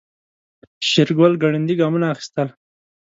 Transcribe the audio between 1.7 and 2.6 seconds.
ګامونه اخيستل.